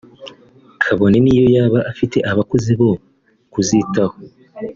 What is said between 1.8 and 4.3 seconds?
afite abakozi bo kuzitaho